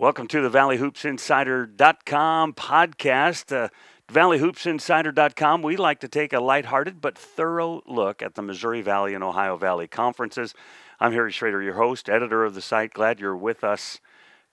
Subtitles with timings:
[0.00, 3.54] Welcome to the ValleyHoopsInsider.com podcast.
[3.54, 3.68] Uh,
[4.10, 9.22] ValleyHoopsInsider.com, we like to take a lighthearted but thorough look at the Missouri Valley and
[9.22, 10.54] Ohio Valley conferences.
[11.00, 12.94] I'm Harry Strader, your host, editor of the site.
[12.94, 14.00] Glad you're with us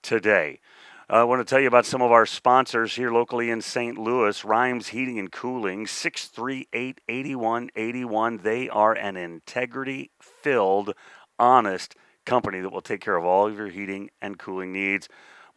[0.01, 0.59] today.
[1.09, 3.97] Uh, I want to tell you about some of our sponsors here locally in St.
[3.97, 8.39] Louis Rhymes Heating and Cooling, 638 8181.
[8.43, 10.93] They are an integrity filled,
[11.39, 11.95] honest
[12.25, 15.07] company that will take care of all of your heating and cooling needs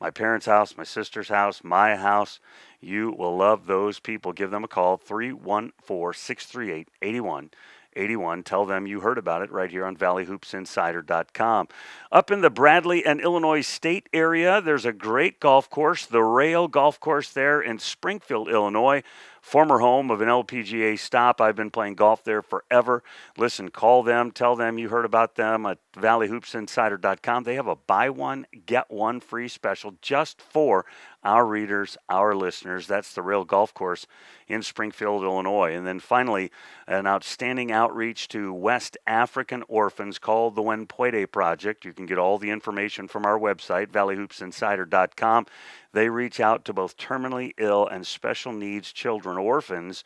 [0.01, 2.41] my parents' house, my sister's house, my house.
[2.81, 4.33] You will love those people.
[4.33, 8.43] Give them a call, 314 638 8181.
[8.43, 11.69] Tell them you heard about it right here on valleyhoopsinsider.com.
[12.11, 16.69] Up in the Bradley and Illinois State area, there's a great golf course, the Rail
[16.69, 19.03] Golf Course there in Springfield, Illinois
[19.41, 21.41] former home of an LPGA stop.
[21.41, 23.03] I've been playing golf there forever.
[23.37, 27.45] Listen, call them, tell them you heard about them at valleyhoopsinsider.com.
[27.45, 30.85] They have a buy one, get one free special just for
[31.23, 32.87] our readers, our listeners.
[32.87, 34.07] That's the Rail Golf Course
[34.49, 35.75] in Springfield, Illinois.
[35.75, 36.51] And then finally,
[36.87, 41.85] an outstanding outreach to West African orphans called the Wenpwede Project.
[41.85, 45.47] You can get all the information from our website, valleyhoopsinsider.com.
[45.93, 50.05] They reach out to both terminally ill and special needs children, orphans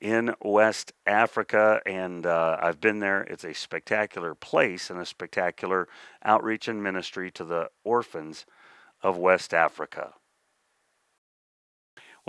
[0.00, 3.22] in West Africa, and uh, I've been there.
[3.22, 5.88] It's a spectacular place and a spectacular
[6.24, 8.46] outreach and ministry to the orphans
[9.02, 10.14] of West Africa.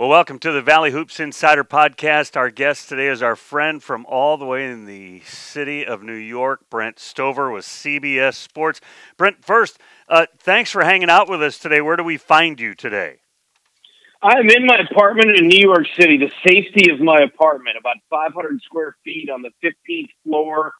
[0.00, 2.34] Well, welcome to the Valley Hoops Insider Podcast.
[2.34, 6.14] Our guest today is our friend from all the way in the city of New
[6.14, 8.80] York, Brent Stover with CBS Sports.
[9.18, 11.82] Brent, first, uh, thanks for hanging out with us today.
[11.82, 13.16] Where do we find you today?
[14.22, 18.62] I'm in my apartment in New York City, the safety of my apartment, about 500
[18.62, 20.72] square feet on the 15th floor.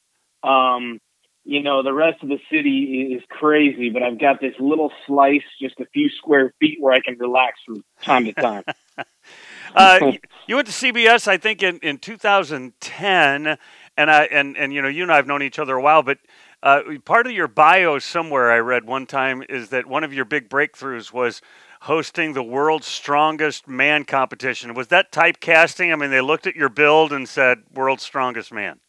[0.42, 0.98] Um,
[1.44, 5.42] you know, the rest of the city is crazy, but I've got this little slice,
[5.60, 8.64] just a few square feet where I can relax from time to time.
[9.74, 10.12] uh,
[10.46, 13.58] you went to CBS, I think, in, in 2010,
[13.96, 16.02] and I and and you know, you and I have known each other a while,
[16.02, 16.18] but
[16.62, 20.26] uh, part of your bio somewhere I read one time is that one of your
[20.26, 21.40] big breakthroughs was
[21.82, 24.74] hosting the world's strongest man competition.
[24.74, 25.90] Was that typecasting?
[25.90, 28.80] I mean, they looked at your build and said, "World's strongest man."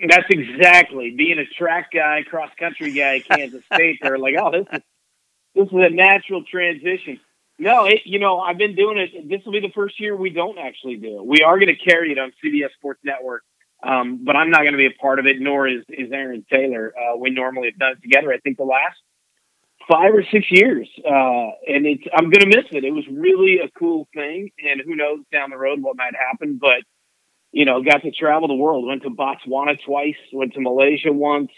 [0.00, 3.98] That's exactly being a track guy, cross country guy Kansas State.
[4.02, 4.82] They're like, oh, this is
[5.54, 7.18] this is a natural transition.
[7.58, 9.28] No, it, you know, I've been doing it.
[9.28, 11.26] This will be the first year we don't actually do it.
[11.26, 13.42] We are going to carry it on CBS Sports Network,
[13.82, 15.40] um, but I'm not going to be a part of it.
[15.40, 16.92] Nor is is Aaron Taylor.
[16.94, 18.30] Uh, we normally have done it together.
[18.32, 18.98] I think the last
[19.88, 22.84] five or six years, uh, and it's I'm going to miss it.
[22.84, 26.58] It was really a cool thing, and who knows down the road what might happen,
[26.60, 26.82] but
[27.52, 28.86] you know, got to travel the world.
[28.86, 30.16] Went to Botswana twice.
[30.32, 31.50] Went to Malaysia once.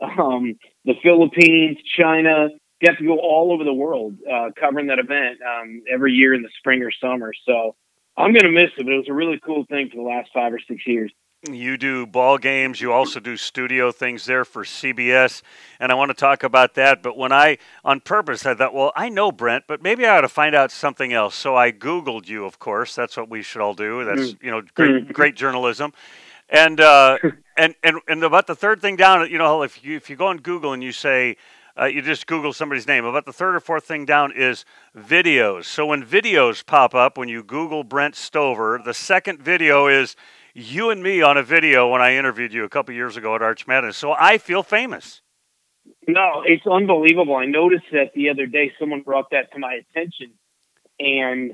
[0.00, 2.48] Um, the Philippines, China.
[2.84, 6.42] Got to go all over the world uh, covering that event um, every year in
[6.42, 7.32] the spring or summer.
[7.44, 7.74] So
[8.16, 10.30] I'm going to miss it, but it was a really cool thing for the last
[10.32, 11.12] five or six years.
[11.46, 12.80] You do ball games.
[12.80, 15.42] You also do studio things there for CBS,
[15.78, 17.00] and I want to talk about that.
[17.00, 20.22] But when I, on purpose, I thought, well, I know Brent, but maybe I ought
[20.22, 21.36] to find out something else.
[21.36, 22.44] So I Googled you.
[22.44, 24.04] Of course, that's what we should all do.
[24.04, 24.42] That's mm.
[24.42, 25.12] you know great, mm-hmm.
[25.12, 25.92] great journalism.
[26.48, 27.18] And uh,
[27.56, 30.26] and and and about the third thing down, you know, if you if you go
[30.26, 31.36] on Google and you say.
[31.80, 33.04] Uh, you just Google somebody's name.
[33.04, 34.64] About the third or fourth thing down is
[34.96, 35.66] videos.
[35.66, 40.16] So when videos pop up, when you Google Brent Stover, the second video is
[40.58, 43.42] you and me on a video when I interviewed you a couple years ago at
[43.42, 43.96] Arch Madness.
[43.96, 45.22] So I feel famous.
[46.06, 47.36] No, it's unbelievable.
[47.36, 48.72] I noticed that the other day.
[48.78, 50.32] Someone brought that to my attention,
[50.98, 51.52] and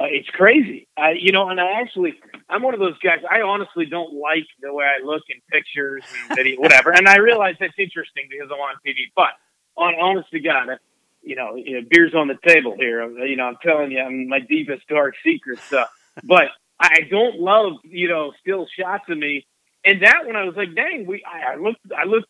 [0.00, 0.88] uh, it's crazy.
[0.96, 2.14] I, you know, and I actually,
[2.48, 3.18] I'm one of those guys.
[3.30, 6.90] I honestly don't like the way I look in pictures and video, whatever.
[6.90, 9.12] and I realize that's interesting because I'm on TV.
[9.14, 9.30] But
[9.76, 10.78] on honest to God,
[11.22, 13.08] you know, you know, beers on the table here.
[13.24, 15.72] You know, I'm telling you, I'm my deepest dark secrets.
[15.72, 15.86] Uh,
[16.24, 16.48] but
[16.80, 19.46] I don't love, you know, still shots of me.
[19.84, 22.24] And that one, I was like, dang, we, I, I look, I look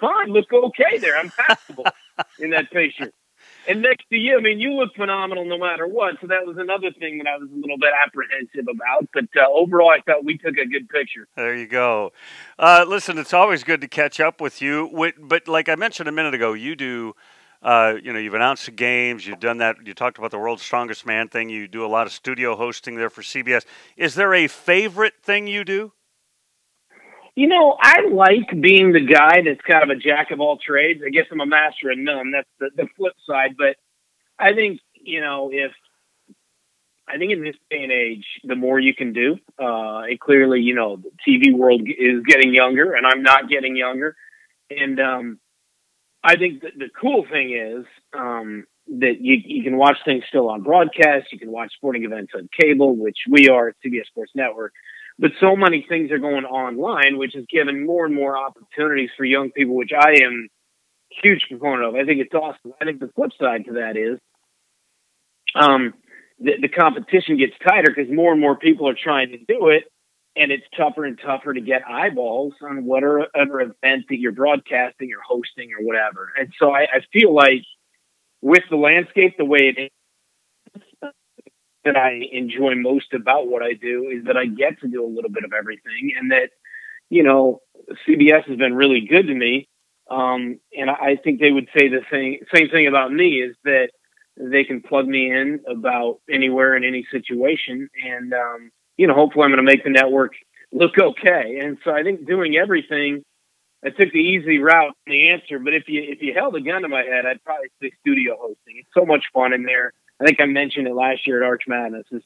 [0.00, 1.16] fine, look okay there.
[1.16, 1.86] I'm passable
[2.38, 3.12] in that picture.
[3.68, 6.16] And next to you, I mean, you look phenomenal no matter what.
[6.20, 9.08] So that was another thing that I was a little bit apprehensive about.
[9.12, 11.28] But uh, overall, I thought we took a good picture.
[11.36, 12.12] There you go.
[12.58, 15.12] Uh, listen, it's always good to catch up with you.
[15.20, 17.14] But like I mentioned a minute ago, you do
[17.62, 19.26] uh, you know, you've announced the games.
[19.26, 19.76] You've done that.
[19.84, 21.48] You talked about the world's strongest man thing.
[21.48, 23.64] You do a lot of studio hosting there for CBS.
[23.96, 25.92] Is there a favorite thing you do?
[27.34, 31.02] You know, I like being the guy that's kind of a jack of all trades.
[31.06, 32.32] I guess I'm a master of none.
[32.32, 33.56] That's the, the flip side.
[33.56, 33.76] But
[34.38, 35.72] I think, you know, if
[37.08, 40.60] I think in this day and age, the more you can do, uh, and clearly,
[40.60, 44.16] you know, the TV world is getting younger, and I'm not getting younger.
[44.68, 45.40] And um,
[46.22, 50.48] I think the, the cool thing is, um, that you, you can watch things still
[50.48, 51.32] on broadcast.
[51.32, 54.72] You can watch sporting events on cable, which we are at CBS Sports Network.
[55.18, 59.24] But so many things are going online, which has given more and more opportunities for
[59.24, 60.48] young people, which I am
[61.22, 61.94] huge proponent of.
[61.96, 62.72] I think it's awesome.
[62.80, 64.18] I think the flip side to that is
[65.54, 65.94] um,
[66.38, 69.84] the, the competition gets tighter because more and more people are trying to do it,
[70.38, 75.20] and it's tougher and tougher to get eyeballs on whatever event that you're broadcasting or
[75.26, 76.32] hosting or whatever.
[76.38, 77.64] And so I, I feel like
[78.40, 79.90] with the landscape the way it is,
[81.84, 85.08] that I enjoy most about what I do is that I get to do a
[85.08, 86.50] little bit of everything, and that
[87.08, 87.60] you know
[88.06, 89.68] CBS has been really good to me.
[90.10, 93.90] Um, and I think they would say the same same thing about me is that
[94.36, 99.44] they can plug me in about anywhere in any situation, and um, you know hopefully
[99.44, 100.32] I'm going to make the network
[100.72, 101.60] look okay.
[101.62, 103.24] And so I think doing everything
[103.84, 106.60] I took the easy route in the answer, but if you if you held a
[106.60, 108.78] gun to my head, I'd probably say studio hosting.
[108.78, 109.92] It's so much fun in there.
[110.20, 112.06] I think I mentioned it last year at Arch Madness.
[112.10, 112.22] Is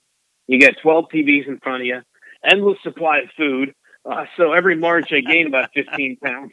[0.46, 2.00] you get 12 TVs in front of you,
[2.42, 3.74] endless supply of food.
[4.04, 6.52] Uh, so every March I gain about 15 pounds.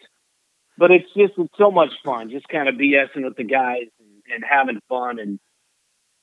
[0.77, 4.33] But it's just it's so much fun, just kind of BSing with the guys and,
[4.33, 5.39] and having fun, and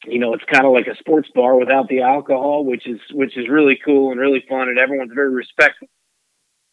[0.04, 3.36] you know it's kind of like a sports bar without the alcohol, which is which
[3.36, 5.88] is really cool and really fun, and everyone's very respectful.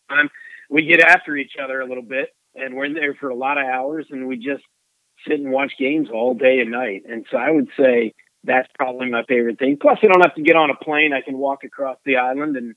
[0.09, 0.29] Um,
[0.69, 3.57] we get after each other a little bit, and we're in there for a lot
[3.57, 4.63] of hours, and we just
[5.27, 7.03] sit and watch games all day and night.
[7.09, 9.77] And so I would say that's probably my favorite thing.
[9.81, 11.13] Plus, I don't have to get on a plane.
[11.13, 12.75] I can walk across the island and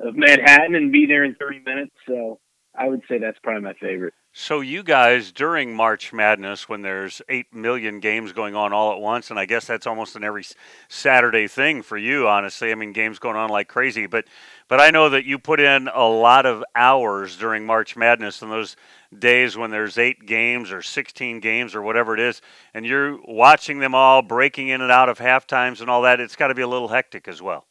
[0.00, 1.94] of Manhattan and be there in 30 minutes.
[2.06, 2.40] So
[2.74, 4.14] I would say that's probably my favorite.
[4.34, 8.98] So you guys during March Madness, when there's eight million games going on all at
[8.98, 10.44] once, and I guess that's almost an every
[10.88, 12.72] Saturday thing for you, honestly.
[12.72, 14.24] I mean, games going on like crazy, but
[14.68, 18.50] but I know that you put in a lot of hours during March Madness and
[18.50, 18.74] those
[19.16, 22.40] days when there's eight games or 16 games or whatever it is,
[22.72, 26.20] and you're watching them all, breaking in and out of half times and all that.
[26.20, 27.66] It's got to be a little hectic as well.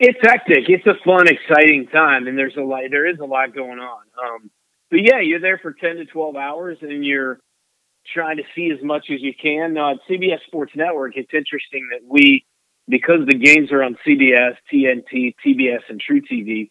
[0.00, 0.68] It's hectic.
[0.68, 2.82] It's a fun, exciting time, and there's a lot.
[2.90, 4.02] There is a lot going on.
[4.22, 4.50] Um,
[4.90, 7.40] but yeah, you're there for 10 to 12 hours and you're
[8.12, 9.74] trying to see as much as you can.
[9.74, 12.46] Now, at CBS Sports Network, it's interesting that we,
[12.88, 16.70] because the games are on CBS, TNT, TBS, and truTV,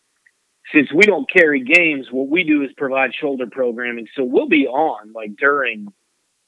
[0.73, 4.07] since we don't carry games, what we do is provide shoulder programming.
[4.15, 5.87] So we'll be on like during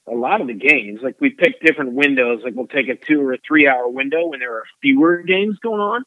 [0.07, 0.99] a lot of the games.
[1.01, 2.41] Like we pick different windows.
[2.43, 5.57] Like we'll take a two or a three hour window when there are fewer games
[5.61, 6.03] going on.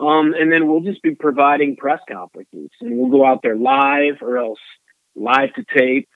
[0.00, 4.22] Um, and then we'll just be providing press conferences and we'll go out there live
[4.22, 4.60] or else
[5.14, 6.08] live to tape,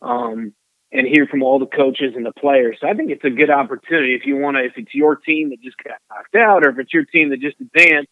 [0.00, 0.52] um,
[0.92, 2.76] and hear from all the coaches and the players.
[2.80, 5.50] So I think it's a good opportunity if you want to, if it's your team
[5.50, 8.10] that just got knocked out, or if it's your team that just advanced,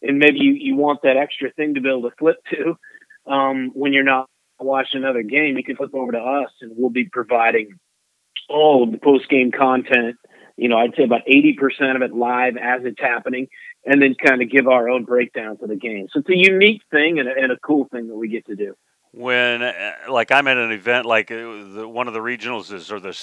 [0.00, 2.78] and maybe you, you want that extra thing to be able to flip to
[3.30, 6.90] um, when you're not watching another game, you can flip over to us, and we'll
[6.90, 7.78] be providing
[8.48, 10.16] all of the post game content.
[10.56, 13.48] You know, I'd say about 80% of it live as it's happening,
[13.86, 16.08] and then kind of give our own breakdowns of the game.
[16.12, 18.56] So it's a unique thing and a, and a cool thing that we get to
[18.56, 18.76] do
[19.16, 23.00] when uh, like I'm at an event like uh, one of the regionals is or
[23.00, 23.18] the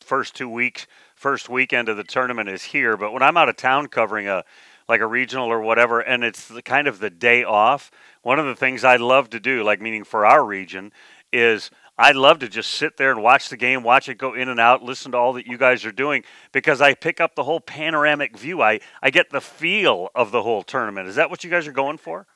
[0.00, 3.56] first two weeks first weekend of the tournament is here but when I'm out of
[3.56, 4.44] town covering a
[4.88, 7.92] like a regional or whatever and it's the, kind of the day off
[8.22, 10.92] one of the things I love to do like meaning for our region
[11.32, 14.48] is I love to just sit there and watch the game, watch it go in
[14.48, 17.44] and out, listen to all that you guys are doing because I pick up the
[17.44, 18.60] whole panoramic view.
[18.60, 21.08] I, I get the feel of the whole tournament.
[21.08, 22.26] Is that what you guys are going for?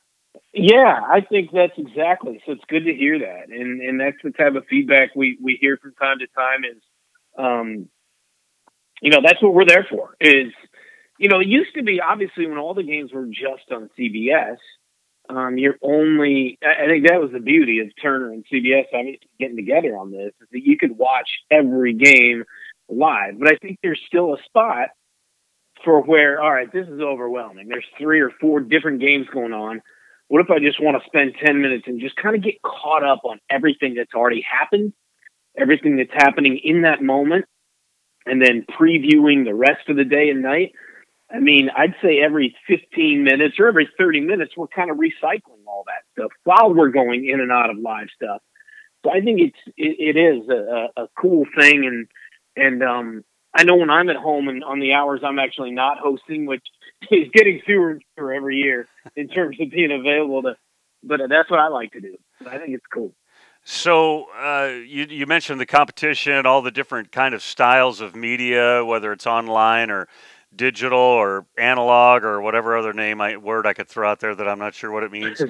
[0.52, 2.42] Yeah, I think that's exactly.
[2.46, 5.58] So it's good to hear that, and and that's the type of feedback we we
[5.61, 6.64] hear from time to time.
[6.64, 6.82] Is,
[7.37, 7.88] um,
[9.00, 10.16] you know, that's what we're there for.
[10.20, 10.52] Is,
[11.18, 14.56] you know, it used to be obviously when all the games were just on CBS.
[15.37, 16.58] Um, you're only.
[16.62, 20.32] I think that was the beauty of Turner and CBS obviously getting together on this
[20.40, 22.44] is that you could watch every game
[22.88, 23.38] live.
[23.38, 24.88] But I think there's still a spot
[25.84, 27.68] for where, all right, this is overwhelming.
[27.68, 29.80] There's three or four different games going on
[30.30, 33.02] what if I just want to spend 10 minutes and just kind of get caught
[33.02, 34.92] up on everything that's already happened,
[35.58, 37.46] everything that's happening in that moment,
[38.26, 40.70] and then previewing the rest of the day and night?
[41.32, 45.64] I mean, I'd say every 15 minutes or every 30 minutes, we're kind of recycling
[45.66, 48.42] all that stuff while we're going in and out of live stuff.
[49.04, 52.08] So I think it's it, it is a, a cool thing, and
[52.56, 53.25] and um,
[53.56, 56.64] I know when I'm at home and on the hours I'm actually not hosting, which
[57.10, 60.56] is getting fewer and fewer every year in terms of being available to,
[61.02, 62.16] but that's what I like to do.
[62.46, 63.14] I think it's cool.
[63.62, 68.84] So uh, you you mentioned the competition, all the different kind of styles of media,
[68.84, 70.08] whether it's online or
[70.54, 74.49] digital or analog or whatever other name I, word I could throw out there that
[74.49, 75.42] I'm not sure what it means.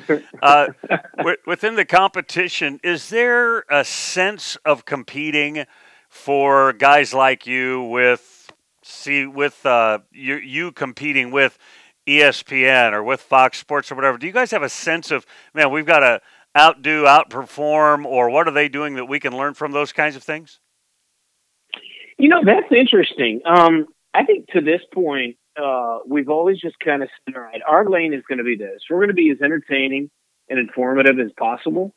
[0.43, 0.69] Uh,
[1.47, 5.65] within the competition, is there a sense of competing
[6.09, 8.51] for guys like you with
[8.83, 11.59] see with uh, you you competing with
[12.07, 14.19] ESPN or with Fox Sports or whatever.
[14.19, 15.71] Do you guys have a sense of man?
[15.71, 16.21] We've got to
[16.59, 20.23] outdo, outperform, or what are they doing that we can learn from those kinds of
[20.23, 20.59] things?
[22.19, 23.41] You know, that's interesting.
[23.47, 27.61] Um, I think to this point, uh, we've always just kind of said, all right,
[27.67, 28.83] our lane is going to be this.
[28.89, 30.11] We're going to be as entertaining
[30.49, 31.95] and informative as possible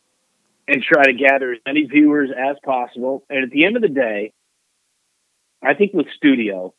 [0.67, 3.24] and try to gather as many viewers as possible.
[3.29, 4.34] And at the end of the day,
[5.62, 6.74] I think with studio,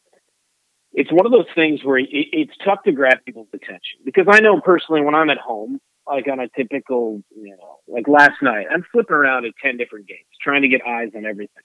[0.92, 4.40] it's one of those things where it, it's tough to grab people's attention because I
[4.40, 8.66] know personally when I'm at home, like on a typical, you know, like last night,
[8.72, 11.64] I'm flipping around at 10 different games, trying to get eyes on everything.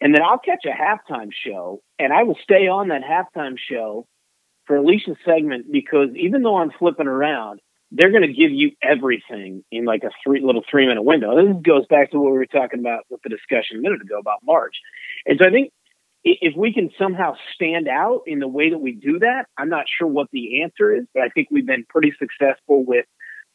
[0.00, 4.06] And then I'll catch a halftime show and I will stay on that halftime show
[4.66, 8.52] for at least a segment because even though I'm flipping around, they're going to give
[8.52, 11.34] you everything in like a three little three minute window.
[11.36, 14.18] This goes back to what we were talking about with the discussion a minute ago
[14.18, 14.76] about March.
[15.26, 15.72] And so I think
[16.22, 19.86] if we can somehow stand out in the way that we do that, I'm not
[19.98, 23.06] sure what the answer is, but I think we've been pretty successful with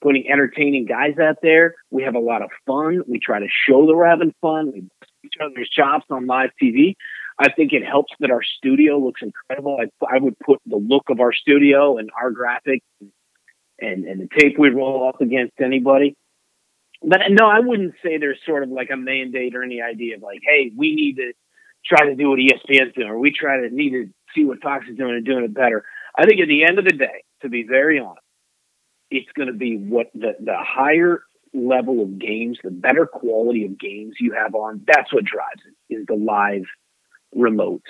[0.06, 1.74] putting entertaining guys out there.
[1.90, 3.02] We have a lot of fun.
[3.08, 4.72] We try to show that we're having fun.
[4.72, 4.84] We
[5.24, 6.94] each other's chops on live TV.
[7.40, 9.80] I think it helps that our studio looks incredible.
[9.82, 12.84] I, I would put the look of our studio and our graphics
[13.82, 16.16] and, and the tape we roll up against anybody.
[17.02, 20.22] But no, I wouldn't say there's sort of like a mandate or any idea of
[20.22, 21.34] like, hey, we need to
[21.84, 24.86] try to do what ESPN's doing, or we try to need to see what Fox
[24.88, 25.84] is doing and doing it better.
[26.16, 28.25] I think at the end of the day, to be very honest,
[29.12, 33.80] it's going to be what the, the higher level of games, the better quality of
[33.80, 34.84] games you have on.
[34.86, 36.66] That's what drives it is the live
[37.36, 37.82] remotes.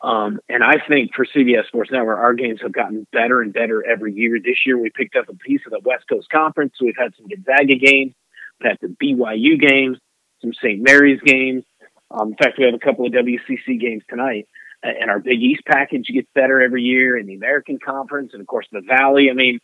[0.00, 3.84] Um, and I think for CBS Sports Network, our games have gotten better and better
[3.84, 4.38] every year.
[4.42, 6.74] This year, we picked up a piece of the West Coast Conference.
[6.78, 8.14] So we've had some Gonzaga games,
[8.60, 9.98] we've had the BYU games,
[10.40, 10.80] some St.
[10.80, 11.64] Mary's games.
[12.10, 14.46] Um, in fact, we have a couple of WCC games tonight.
[14.82, 18.46] And our Big East package gets better every year, and the American Conference, and of
[18.46, 19.28] course the Valley.
[19.28, 19.58] I mean,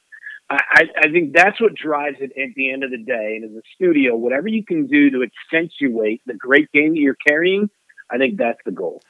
[0.50, 3.36] I, I think that's what drives it at the end of the day.
[3.36, 7.16] And as a studio, whatever you can do to accentuate the great game that you're
[7.26, 7.70] carrying,
[8.10, 9.02] I think that's the goal.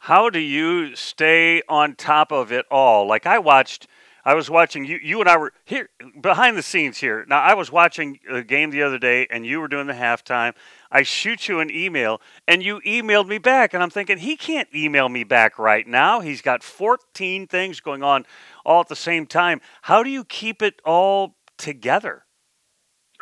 [0.00, 3.06] How do you stay on top of it all?
[3.06, 3.86] Like I watched
[4.24, 4.98] I was watching you.
[5.02, 5.88] You and I were here
[6.20, 7.24] behind the scenes here.
[7.28, 10.54] Now I was watching a game the other day, and you were doing the halftime.
[10.90, 14.68] I shoot you an email, and you emailed me back, and I'm thinking he can't
[14.74, 16.20] email me back right now.
[16.20, 18.26] He's got 14 things going on
[18.64, 19.60] all at the same time.
[19.82, 22.24] How do you keep it all together?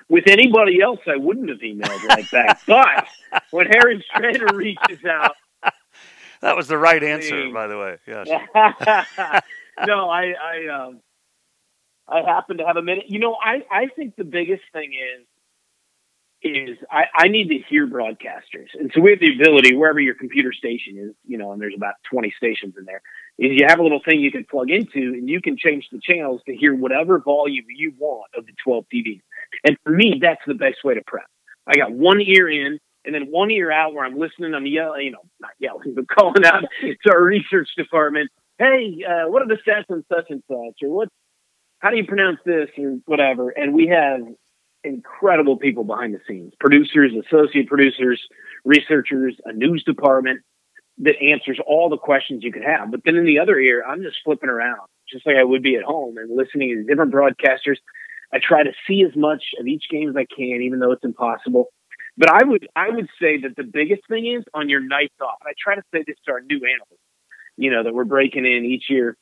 [0.09, 2.61] With anybody else, I wouldn't have emailed right back.
[2.67, 3.07] but
[3.51, 5.37] when Harry Strader reaches out,
[6.41, 7.99] that was the right answer, by the way.
[8.07, 8.29] Yes.
[9.87, 11.01] no, I I um
[12.09, 13.05] I happen to have a minute.
[13.09, 15.27] You know, I I think the biggest thing is
[16.43, 18.69] is I, I need to hear broadcasters.
[18.75, 21.75] And so we have the ability, wherever your computer station is, you know, and there's
[21.77, 23.03] about 20 stations in there,
[23.39, 26.01] is you have a little thing you can plug into and you can change the
[26.01, 29.23] channels to hear whatever volume you want of the 12 TVs.
[29.65, 31.27] And for me, that's the best way to prep.
[31.67, 35.07] I got one ear in and then one ear out where I'm listening, I'm yelling,
[35.07, 39.49] you know, not yelling, but calling out to our research department hey, uh, what are
[39.49, 41.09] the stats on such and such, or what?
[41.79, 43.51] How do you pronounce this, or whatever?
[43.51, 44.21] And we have
[44.85, 48.21] incredible people behind the scenes: producers, associate producers,
[48.65, 50.41] researchers, a news department
[50.99, 52.91] that answers all the questions you could have.
[52.91, 54.81] But then in the other ear, I'm just flipping around,
[55.11, 57.77] just like I would be at home, and listening to different broadcasters.
[58.33, 61.05] I try to see as much of each game as I can, even though it's
[61.05, 61.69] impossible.
[62.17, 65.39] But I would I would say that the biggest thing is on your nights off.
[65.45, 67.03] I try to say this to our new analysts
[67.59, 69.17] you know, that we're breaking in each year.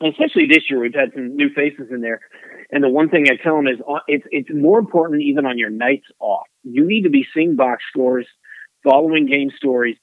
[0.00, 2.20] And especially this year, we've had some new faces in there.
[2.70, 5.58] And the one thing I tell them is uh, it's, it's more important even on
[5.58, 6.46] your nights off.
[6.64, 8.26] You need to be seeing box scores,
[8.84, 9.96] following game stories,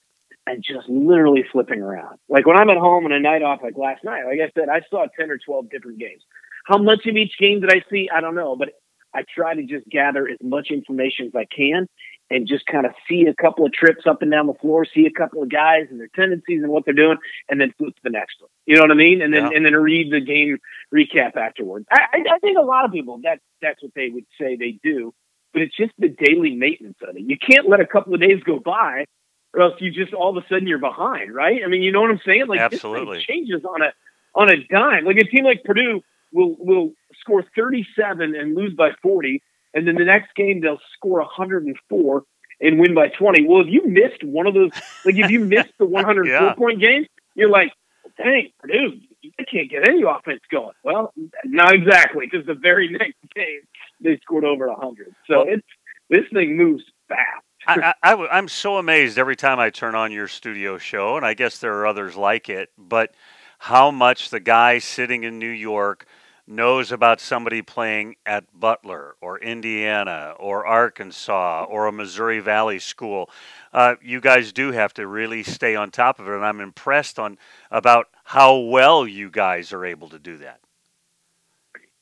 [0.48, 2.18] and just literally flipping around.
[2.30, 4.70] Like when I'm at home on a night off, like last night, like I said,
[4.70, 6.24] I saw 10 or 12 different games.
[6.66, 8.10] How much of each game did I see?
[8.14, 8.70] I don't know, but
[9.14, 11.88] I try to just gather as much information as I can
[12.30, 15.06] and just kind of see a couple of trips up and down the floor, see
[15.06, 17.18] a couple of guys and their tendencies and what they're doing,
[17.50, 18.50] and then flip to the next one.
[18.66, 19.22] You know what I mean?
[19.22, 19.58] And then yeah.
[19.58, 20.58] and then read the game
[20.94, 21.86] recap afterwards.
[21.92, 25.14] I, I think a lot of people that that's what they would say they do,
[25.54, 27.22] but it's just the daily maintenance of it.
[27.22, 29.06] You can't let a couple of days go by,
[29.54, 31.62] or else you just all of a sudden you're behind, right?
[31.64, 32.48] I mean, you know what I'm saying?
[32.48, 33.94] Like absolutely changes on a
[34.34, 35.06] on a dime.
[35.06, 36.02] Like a team like Purdue
[36.34, 39.42] will will score 37 and lose by 40
[39.76, 42.24] and then the next game they'll score 104
[42.62, 43.46] and win by 20.
[43.46, 44.72] Well, if you missed one of those,
[45.04, 46.54] like if you missed the 104 yeah.
[46.54, 47.74] point games, you're like,
[48.18, 50.74] dang, Purdue, you can't get any offense going.
[50.84, 51.14] Well,
[51.44, 53.62] not exactly, because the very next game
[54.02, 55.14] they scored over 100.
[55.28, 55.68] So well, it's
[56.10, 57.44] this thing moves fast.
[57.68, 61.26] I, I, I, I'm so amazed every time I turn on your studio show, and
[61.26, 63.14] I guess there are others like it, but
[63.58, 66.06] how much the guy sitting in New York
[66.48, 73.30] knows about somebody playing at Butler or Indiana or Arkansas or a Missouri Valley school.
[73.74, 77.18] Uh, you guys do have to really stay on top of it, and I'm impressed
[77.18, 77.38] on
[77.72, 80.60] about how well you guys are able to do that.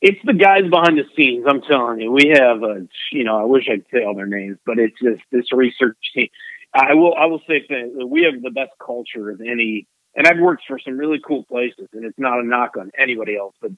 [0.01, 1.45] It's the guys behind the scenes.
[1.47, 4.57] I'm telling you, we have a, you know, I wish I'd say all their names,
[4.65, 6.27] but it's just this research team.
[6.73, 10.39] I will, I will say that we have the best culture of any, and I've
[10.39, 13.71] worked for some really cool places, and it's not a knock on anybody else, but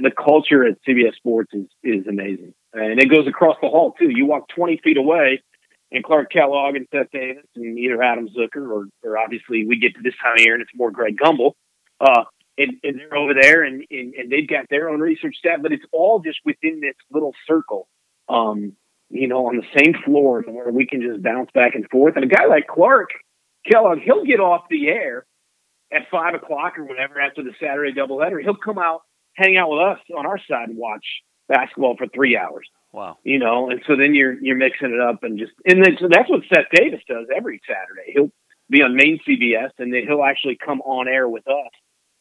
[0.00, 4.10] the culture at CBS Sports is is amazing, and it goes across the hall too.
[4.10, 5.42] You walk 20 feet away,
[5.90, 9.94] and Clark Kellogg and Seth Davis and either Adam Zucker or, or obviously we get
[9.94, 11.52] to this time of year and it's more Greg Gumbel,
[12.00, 12.24] uh,
[12.58, 15.72] and, and they're over there and, and and they've got their own research staff, but
[15.72, 17.88] it's all just within this little circle.
[18.28, 18.76] Um,
[19.10, 22.16] you know, on the same floor where we can just bounce back and forth.
[22.16, 23.10] And a guy like Clark
[23.70, 25.26] Kellogg, he'll get off the air
[25.92, 28.42] at five o'clock or whatever after the Saturday doubleheader.
[28.42, 29.02] He'll come out
[29.34, 31.04] hang out with us on our side and watch
[31.48, 32.68] basketball for three hours.
[32.92, 33.18] Wow.
[33.24, 36.08] You know, and so then you're you're mixing it up and just and then so
[36.10, 38.12] that's what Seth Davis does every Saturday.
[38.12, 38.30] He'll
[38.68, 41.72] be on main CBS and then he'll actually come on air with us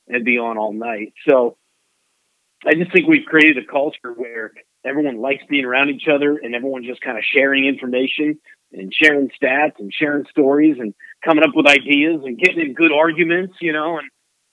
[0.07, 1.13] and be on all night.
[1.27, 1.57] So
[2.65, 4.51] I just think we've created a culture where
[4.85, 8.39] everyone likes being around each other and everyone's just kind of sharing information
[8.71, 12.91] and sharing stats and sharing stories and coming up with ideas and getting in good
[12.91, 14.09] arguments, you know, and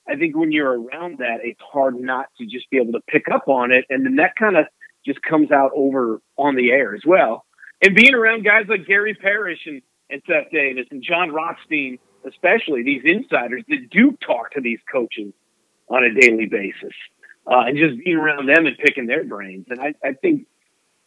[0.09, 3.29] I think when you're around that, it's hard not to just be able to pick
[3.31, 3.85] up on it.
[3.89, 4.65] And then that kind of
[5.05, 7.45] just comes out over on the air as well.
[7.81, 12.83] And being around guys like Gary Parrish and, and Seth Davis and Jon Rothstein, especially
[12.83, 15.33] these insiders that do talk to these coaches
[15.89, 16.93] on a daily basis,
[17.47, 19.65] uh, and just being around them and picking their brains.
[19.69, 20.45] And I, I think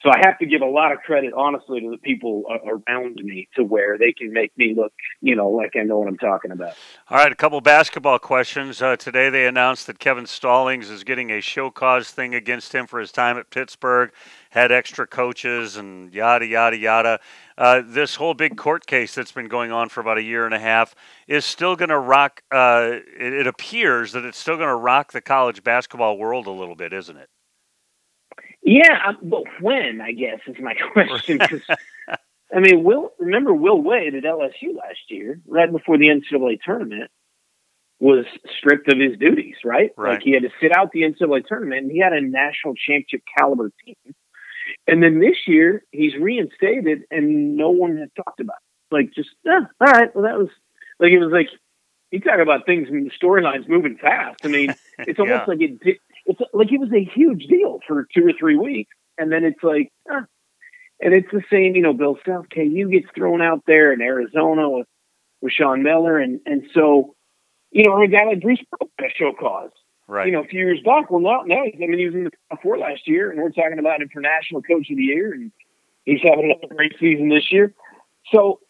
[0.03, 3.49] so I have to give a lot of credit, honestly, to the people around me
[3.55, 6.51] to where they can make me look, you know, like I know what I'm talking
[6.51, 6.75] about.
[7.09, 8.83] All right, a couple basketball questions.
[8.83, 12.89] Uh, today they announced that Kevin Stallings is getting a show cause thing against him
[12.89, 14.11] for his time at Pittsburgh,
[14.51, 17.21] had extra coaches and yada, yada, yada.
[17.57, 20.55] Uh, this whole big court case that's been going on for about a year and
[20.55, 20.97] a half
[21.29, 25.13] is still going to rock, uh, it, it appears that it's still going to rock
[25.13, 27.29] the college basketball world a little bit, isn't it?
[28.63, 30.01] Yeah, but when?
[30.01, 31.39] I guess is my question.
[31.39, 31.63] Cause,
[32.55, 37.11] I mean, Will remember Will Wade at LSU last year, right before the NCAA tournament,
[37.99, 38.25] was
[38.59, 39.57] stripped of his duties.
[39.65, 40.15] Right, right.
[40.15, 43.23] like he had to sit out the NCAA tournament, and he had a national championship
[43.37, 43.97] caliber team.
[44.87, 48.57] And then this year, he's reinstated, and no one has talked about.
[48.91, 48.95] It.
[48.95, 50.15] Like, just eh, all right.
[50.15, 50.51] Well, that was
[51.01, 51.49] like it was like
[52.13, 54.41] you talk about things and the storylines moving fast.
[54.45, 55.55] I mean, it's almost yeah.
[55.55, 59.31] like it it's like it was a huge deal for two or three weeks, and
[59.33, 61.77] then it's like, and it's the same.
[61.77, 64.87] You know, Bill Self KU gets thrown out there in Arizona with
[65.41, 67.15] with Sean Miller, and and so
[67.73, 69.71] you know, a guy like Bruce Pearl show cause.
[70.07, 70.27] Right.
[70.27, 71.11] You know, a few years back.
[71.11, 73.41] Well, now, now he's, I mean, he was in the top four last year, and
[73.41, 75.51] we're talking about international coach of the year, and
[76.05, 77.73] he's having another great season this year.
[78.31, 78.61] So,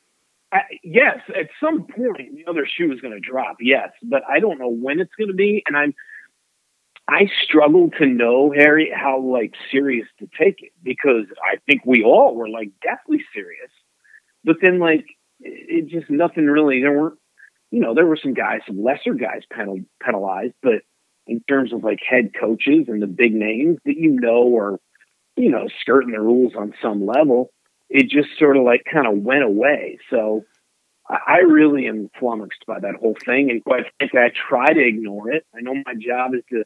[0.52, 3.56] I, yes, at some point the other shoe is going to drop.
[3.60, 5.94] Yes, but I don't know when it's going to be, and I'm
[7.12, 12.02] I struggle to know, Harry, how like serious to take it because I think we
[12.02, 13.70] all were like deathly serious.
[14.44, 15.04] But then like
[15.40, 17.18] it just nothing really there weren't
[17.72, 20.82] you know, there were some guys, some lesser guys penal, penalized, but
[21.26, 24.78] in terms of like head coaches and the big names that you know are,
[25.36, 27.50] you know, skirting the rules on some level,
[27.88, 29.98] it just sort of like kind of went away.
[30.10, 30.44] So
[31.08, 33.50] I really am flummoxed by that whole thing.
[33.50, 35.46] And quite frankly, I try to ignore it.
[35.56, 36.64] I know my job is to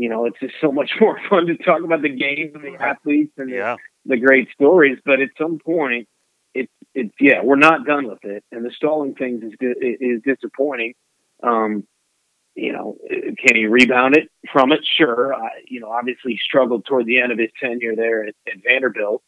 [0.00, 2.82] you know, it's just so much more fun to talk about the games and the
[2.82, 3.76] athletes and yeah.
[4.06, 4.98] the, the great stories.
[5.04, 6.08] But at some point,
[6.54, 10.94] it's it's yeah, we're not done with it, and the Stallings thing is is disappointing.
[11.42, 11.86] Um,
[12.54, 14.80] you know, can he rebound it from it?
[14.98, 15.34] Sure.
[15.34, 19.22] I, you know, obviously struggled toward the end of his tenure there at, at Vanderbilt.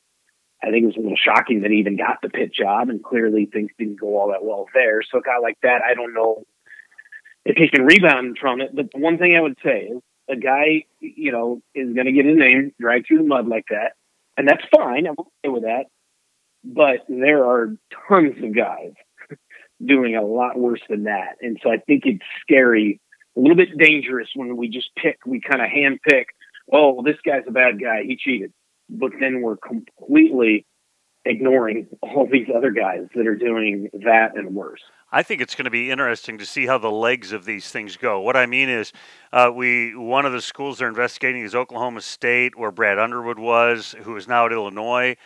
[0.63, 3.05] I think it was a little shocking that he even got the Pitt job, and
[3.05, 5.03] clearly things didn't go all that well there.
[5.03, 6.45] So a guy like that, I don't know
[7.45, 8.75] if he can rebound from it.
[8.75, 12.13] But the one thing I would say is a guy, you know, is going to
[12.13, 13.93] get his name dragged through the mud like that,
[14.37, 15.07] and that's fine.
[15.07, 15.87] I'm okay with that.
[16.65, 17.75] But there are
[18.09, 18.93] tons of guys
[19.85, 23.01] doing a lot worse than that, and so I think it's scary,
[23.37, 26.29] a little bit dangerous when we just pick, we kind of hand pick.
[26.73, 28.05] Oh, this guy's a bad guy.
[28.05, 28.53] He cheated,
[28.89, 30.67] but then we're completely
[31.25, 34.81] ignoring all these other guys that are doing that and worse.
[35.15, 37.99] I think it's going to be interesting to see how the legs of these things
[37.99, 38.21] go.
[38.21, 38.95] What I mean is,
[39.31, 43.95] uh, we one of the schools they're investigating is Oklahoma State, where Brad Underwood was,
[44.05, 45.17] who is now at Illinois,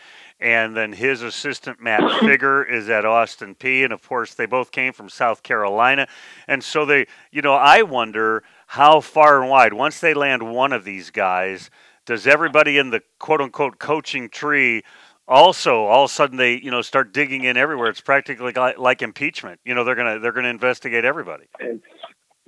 [0.41, 4.71] and then his assistant Matt Figger is at Austin Peay, and of course they both
[4.71, 6.07] came from South Carolina,
[6.49, 10.73] and so they, you know, I wonder how far and wide once they land one
[10.73, 11.69] of these guys,
[12.05, 14.83] does everybody in the quote unquote coaching tree
[15.27, 17.89] also all of a sudden they you know start digging in everywhere.
[17.89, 19.59] It's practically like, like impeachment.
[19.65, 21.45] You know they're gonna they're gonna investigate everybody.
[21.59, 21.83] It's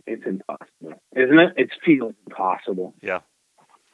[0.06, 1.54] it's impossible isn't it?
[1.58, 2.94] It's feels impossible.
[3.02, 3.20] Yeah.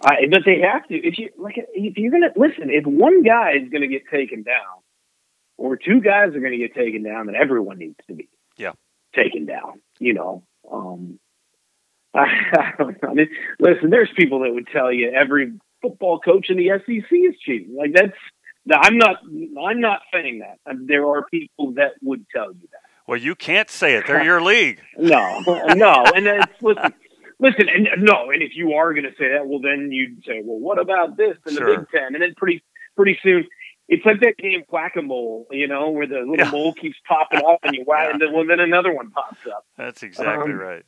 [0.04, 3.54] I, but they have to if you like if you're gonna listen if one guy
[3.54, 4.84] is gonna get taken down
[5.58, 8.74] or two guys are gonna get taken down then everyone needs to be yeah.
[9.15, 11.17] taken down you know um
[12.13, 12.26] I,
[12.78, 17.12] I mean, listen there's people that would tell you every football coach in the SEC
[17.12, 17.76] is cheating.
[17.76, 18.17] Like that's
[18.73, 19.17] I'm not.
[19.62, 20.58] I'm not saying that.
[20.88, 22.80] There are people that would tell you that.
[23.08, 24.06] Well, you can't say it.
[24.08, 24.82] They're your league.
[24.97, 25.41] no,
[25.75, 26.93] no, and then listen,
[27.39, 30.41] listen, and no, and if you are going to say that, well, then you'd say,
[30.43, 31.69] well, what about this in Sure.
[31.69, 32.15] the Big Ten?
[32.15, 32.63] And then pretty,
[32.95, 33.45] pretty soon,
[33.88, 36.49] it's like that game Whack a Mole, you know, where the little Yeah.
[36.49, 38.12] mole keeps popping off and you whack, Yeah.
[38.13, 39.63] and then well, then another one pops up.
[39.78, 40.84] That's exactly Um, right.